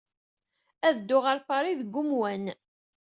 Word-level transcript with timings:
Ad 0.87 0.95
dduɣ 0.99 1.23
ɣer 1.25 1.39
Paris 1.47 1.77
deg 1.81 1.93
wemwan. 1.95 2.43